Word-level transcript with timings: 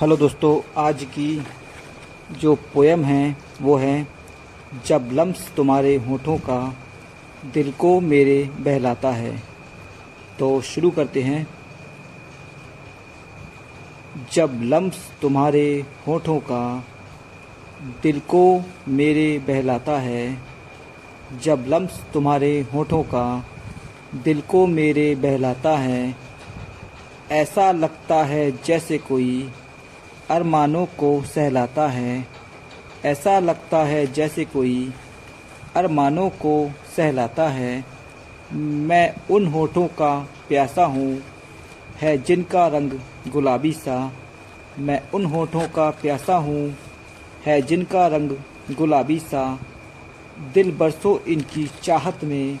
Hello 0.00 0.16
दोस्तों, 0.16 0.82
आज 0.82 1.04
की 1.04 1.42
जो 2.32 2.54
पोएम 2.54 3.04
है, 3.04 3.36
वो 3.62 3.76
है, 3.76 4.08
जब 4.86 5.10
लम्स 5.12 5.52
तुम्हारे 5.56 5.96
होठों 5.96 6.38
का 6.38 6.76
दिल 7.54 7.72
को 7.72 8.00
मेरे 8.00 8.50
बहलाता 8.60 9.10
है। 9.10 9.42
तो 10.38 10.60
शुरू 10.60 10.90
करते 10.90 11.22
हैं। 11.22 11.48
जब 14.32 14.60
लम्स 14.62 15.12
तुम्हारे 15.22 15.84
होठों 16.06 16.38
का 16.38 16.84
दिल 18.02 18.20
को 18.20 18.62
मेरे 18.88 19.38
बहलाता 19.38 19.98
है, 19.98 20.38
जब 21.42 21.64
लम्स 21.68 22.00
तुम्हारे 22.14 22.66
होठों 22.74 23.02
का 23.02 23.46
दिल 24.14 24.40
को 24.40 24.66
मेरे 24.66 25.14
बहलाता 25.14 25.76
है, 25.78 26.14
ऐसा 27.30 27.72
लगता 27.72 28.24
है 28.24 28.50
जैसे 28.50 28.98
कोई 28.98 29.50
अरमानों 30.30 30.86
को 30.86 31.22
सहलाता 31.22 31.86
है। 31.88 32.26
ऐसा 33.04 33.38
लगता 33.38 33.78
है 33.78 34.06
जैसे 34.12 34.44
कोई 34.44 34.92
अरमानों 35.76 36.28
को 36.30 36.70
सहलाता 36.96 37.48
है। 37.48 37.84
मैं 38.52 39.14
उन 39.30 39.46
होठों 39.46 39.86
का 39.86 40.18
प्यासा 40.48 40.84
हूँ, 40.84 41.22
है 42.00 42.16
जिनका 42.18 42.66
रंग 42.66 42.90
गुलाबी 43.28 43.72
सा। 43.72 44.12
मैं 44.78 45.00
उन 45.14 45.24
होठों 45.24 45.68
का 45.68 45.90
प्यासा 45.90 46.34
हूँ, 46.34 46.76
है 47.46 47.60
जिनका 47.62 48.06
रंग 48.06 48.30
गुलाबी 48.76 49.18
सा। 49.18 49.58
दिल 50.54 50.70
बरसों 50.72 51.18
इनकी 51.32 51.70
चाहत 51.82 52.24
में 52.24 52.58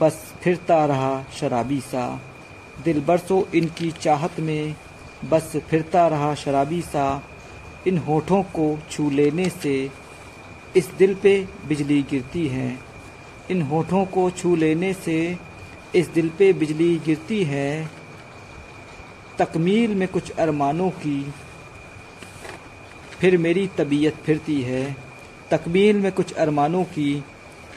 बस 0.00 0.34
फिरता 0.42 0.84
रहा 0.86 1.24
शराबी 1.32 1.80
सा। 1.80 2.20
दिल 2.84 3.00
बरसों 3.00 3.42
इनकी 3.54 3.90
चाहत 3.90 4.40
में 4.40 4.74
बस 5.24 5.56
फिरता 5.56 6.08
रहा 6.08 6.34
शराबी 6.34 6.82
सा, 6.82 7.22
इन 7.86 7.98
होठों 7.98 8.42
को 8.42 8.78
छू 8.90 9.10
लेने 9.10 9.50
से 9.50 9.90
इस 10.76 10.90
दिल 10.98 11.14
पे 11.14 11.48
बिजली 11.68 12.02
गिरती 12.02 12.48
है। 12.48 12.78
इन 13.50 13.62
होठों 13.62 14.04
को 14.04 14.30
छू 14.30 14.56
लेने 14.56 14.92
से 14.92 15.36
इस 15.94 16.08
दिल 16.08 16.28
पे 16.28 16.52
बिजली 16.52 16.98
गिरती 16.98 17.44
है। 17.44 17.90
तकमील 19.38 19.94
में 19.94 20.08
कुछ 20.08 20.30
अरमानों 20.30 20.90
की 20.90 21.32
फिर 23.20 23.38
मेरी 23.38 23.66
तबीयत 23.66 24.14
फिरती 24.14 24.62
है। 24.62 24.96
तकमील 25.50 25.96
में 25.96 26.12
कुछ 26.12 26.32
अरमानों 26.32 26.84
की 26.84 27.24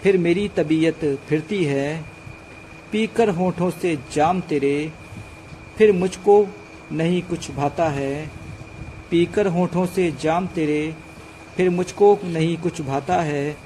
फिर 0.03 0.17
मेरी 0.17 0.47
तबीयत 0.47 1.19
फिरती 1.29 1.63
है। 1.63 2.05
पीकर 2.91 3.29
होठों 3.29 3.69
से 3.69 3.99
जाम 4.13 4.41
तेरे, 4.41 4.91
फिर 5.77 5.91
मुझको 5.91 6.47
नहीं 6.91 7.21
कुछ 7.21 7.51
भाता 7.51 7.89
है। 7.89 8.31
पीकर 9.11 9.47
होठों 9.47 9.85
से 9.85 10.13
जाम 10.21 10.47
तेरे, 10.47 10.95
फिर 11.57 11.69
मुझको 11.69 12.19
नहीं 12.23 12.57
कुछ 12.57 12.81
भाता 12.81 13.21
है। 13.21 13.57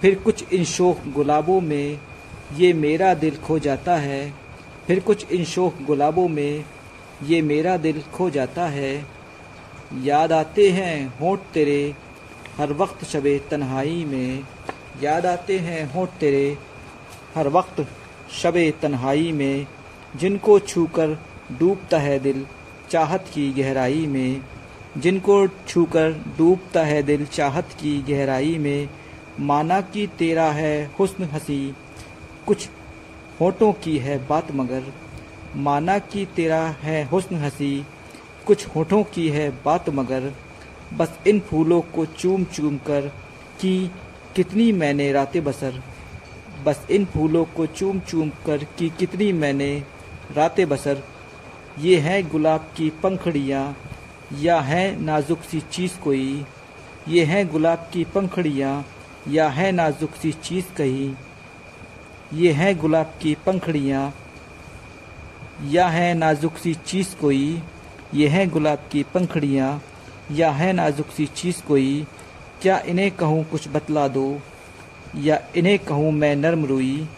फिर 0.00 0.14
कुछ 0.14 0.52
इन 0.52 0.64
शोक 0.64 1.12
गुलाबों 1.12 1.60
में, 1.60 2.00
ये 2.56 2.72
मेरा 2.72 3.14
दिल 3.14 3.36
खो 3.36 3.58
जाता 3.58 3.96
है। 3.96 4.34
फिर 4.86 5.00
कुछ 5.00 5.32
इन 5.32 5.44
शोक 5.44 5.74
गुलाबों 5.82 6.28
में, 6.28 6.64
ये 7.24 7.42
मेरा 7.42 7.76
दिल 7.76 8.02
खो 8.12 8.30
जाता 8.30 8.66
है। 8.66 9.06
याद 10.02 10.32
आते 10.32 10.70
हैं 10.70 11.18
होठ 11.20 11.40
तेरे, 11.40 11.94
हर 12.56 12.72
वक्त 12.72 13.04
शबे 13.04 13.40
तन्हाई 13.50 14.04
में। 14.04 14.44
याद 15.02 15.26
आते 15.26 15.58
हैं 15.58 15.94
होठ 15.94 16.08
तेरे, 16.08 16.58
हर 17.34 17.48
वक्त 17.48 17.86
शबे 18.42 18.74
तन्हाई 18.82 19.32
में। 19.32 19.66
जिनको 20.16 20.58
छूकर 20.58 21.18
डूबता 21.58 21.98
है 21.98 22.18
दिल 22.18 22.46
चाहत 22.92 23.24
की 23.34 23.52
गहराई 23.52 24.06
में, 24.06 24.40
जिनको 24.98 25.48
छूकर 25.48 26.10
डूबता 26.38 26.84
है 26.84 27.02
दिल, 27.02 27.26
चाहत 27.26 27.68
की 27.80 28.02
गहराई 28.02 28.58
में, 28.58 28.88
माना 29.40 29.80
कि 29.80 30.06
तेरा 30.06 30.50
है 30.52 30.90
हुस्न 30.98 31.24
हँसी, 31.24 31.74
कुछ 32.46 32.68
होठों 33.40 33.72
की 33.72 33.98
है 33.98 34.26
बात 34.28 34.52
मगर, 34.52 34.82
माना 35.56 35.98
कि 35.98 36.26
तेरा 36.36 36.60
है 36.82 37.04
हुस्न 37.04 37.36
हँसी, 37.36 37.86
कुछ 38.46 38.66
होठों 38.66 39.04
की 39.04 39.28
है 39.28 39.50
बात 39.64 39.90
मगर, 39.90 40.32
बस 40.94 41.18
इन 41.26 41.40
फूलों 41.40 41.80
को 41.80 42.06
चूम 42.06 42.44
चूम 42.44 42.76
कर 42.76 43.08
कि 43.60 43.90
कितनी 44.36 44.72
मैंने 44.72 45.12
रातें 45.12 45.44
बसर, 45.44 45.82
बस 46.64 46.86
इन 46.90 47.04
फूलों 47.04 47.44
को 47.44 47.66
चूम 47.66 48.00
चूम 48.00 48.28
कर 48.28 48.64
कि 48.64 48.90
कितनी 48.98 49.32
मैंने 49.32 49.82
रातें 50.36 50.68
बसर। 50.68 51.02
ये 51.78 51.96
है 51.98 52.22
गुलाब 52.22 52.60
की 52.76 52.90
पंखड़ियाँ, 52.90 53.76
या 54.38 54.60
है 54.60 55.00
नाजुक 55.00 55.42
सी 55.42 55.60
चीज़ 55.60 55.98
कोई। 55.98 56.44
ये 57.08 57.24
है 57.24 57.44
गुलाब 57.44 57.78
की 57.92 58.04
पंखड़ियाँ, 58.04 58.86
या 59.28 59.48
है 59.48 59.72
नाजुक 59.72 60.14
सी 60.14 60.32
चीज़ 60.32 60.64
कही। 60.76 61.14
ये 62.34 62.52
है 62.52 62.74
गुलाब 62.74 63.14
की 63.22 63.36
पंखड़ियाँ, 63.46 64.14
या 65.64 65.88
है 65.88 66.14
नाजुक 66.14 66.56
सी 66.56 66.74
चीज़ 66.74 67.16
कोई। 67.16 67.62
ये 68.14 68.28
है 68.28 68.46
गुलाब 68.46 68.78
की 68.92 69.02
पंखड़ियाँ, 69.02 69.82
या 70.32 70.50
है 70.50 70.72
नाजुक 70.72 71.06
सी 71.06 71.26
चीज़ 71.26 71.62
कोई। 71.62 72.06
क्या 72.62 72.78
इन्हें 72.78 73.10
कहूँ 73.10 73.44
कुछ 73.44 73.68
बतला 73.68 74.08
दो? 74.08 74.40
या 75.16 75.42
इन्हें 75.56 75.78
कहूँ 75.78 76.12
मैं 76.12 76.36
नर्म 76.36 76.64
रुई? 76.64 77.08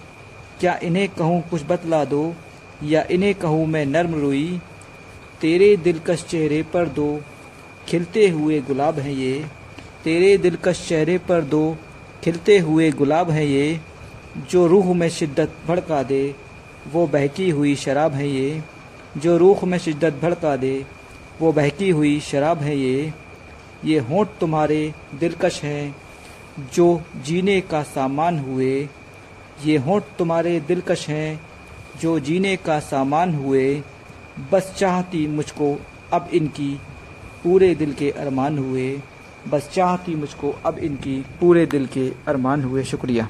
क्या 0.61 0.81
इन्हें 0.83 1.09
कहूँ 1.09 1.43
कुछ 1.43 1.63
बतला 1.63 2.05
दो? 2.05 2.35
या 2.83 3.05
इन्हें 3.11 3.35
कहूँ 3.35 3.67
मैं 3.67 3.87
नर्म 3.87 4.15
रुई, 4.15 4.61
तेरे 5.41 5.77
दिलकश 5.77 6.25
चेहरे 6.25 6.63
पर 6.63 6.89
दो 6.89 7.21
खिलते 7.89 8.29
हुए 8.29 8.61
गुलाब 8.61 8.99
हैं 8.99 9.13
ये। 9.13 9.47
तेरे 10.05 10.39
दिलकश 10.39 10.89
चेहरे 10.89 11.19
पर 11.19 11.41
दो 11.41 11.77
खिलते 12.25 12.59
हुए 12.59 12.91
गुलाब 12.91 13.31
हैं 13.31 13.45
ये। 13.45 13.81
जो 14.51 14.67
रूह 14.67 14.95
में 14.95 15.09
शिद्दत 15.09 15.53
भड़का 15.69 16.03
दे, 16.03 16.35
वो 16.93 17.07
बहकी 17.07 17.51
हुई 17.51 17.77
शराब 17.77 18.13
है 18.13 18.29
ये। 18.29 18.63
जो 19.17 19.37
रूह 19.37 19.65
में 19.65 19.79
शिद्दत 19.79 20.13
भड़का 20.23 20.57
दे, 20.57 20.87
वो 21.41 21.53
बहकी 21.53 21.91
हुई 21.91 22.21
शराब 22.21 22.59
है 22.59 22.79
ये। 22.79 23.13
ये 23.85 23.99
होंठ 23.99 24.29
तुम्हारे 24.41 24.95
दिलकश 25.15 25.63
हैं, 25.63 25.97
जो 26.75 27.03
जीने 27.25 27.61
का 27.61 27.83
सामान 27.83 28.39
हुए। 28.39 28.89
ये 29.65 29.77
होंठ 29.77 30.03
तुम्हारे 30.19 30.61
दिलकश 30.61 31.09
हैं 31.09 31.41
जो 32.01 32.21
जीने 32.21 32.57
का 32.57 32.79
सामान 32.81 33.35
हुए, 33.35 33.83
बस 34.53 34.75
चाहती 34.79 35.27
मुझको 35.27 35.81
अब 36.13 36.29
इनकी 36.33 36.81
पूरे 37.45 37.75
दिल 37.75 37.93
के 37.93 38.11
अरमान 38.11 38.59
हुए, 38.59 39.01
बस 39.49 39.71
चाहती 39.75 40.15
मुझको 40.15 40.55
अब 40.67 40.79
इनकी 40.79 41.25
पूरे 41.41 41.67
दिल 41.67 41.87
के 41.87 42.13
अरमान 42.29 42.63
हुए, 42.63 42.85
शुक्रिया। 42.85 43.29